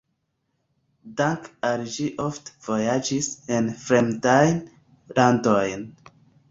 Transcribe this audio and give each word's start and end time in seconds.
Dank`al 1.19 1.83
ĝi 1.97 2.07
ofte 2.25 2.57
vojaĝis 2.71 3.31
en 3.59 3.73
fremdajn 3.87 4.63
landojn. 5.21 5.91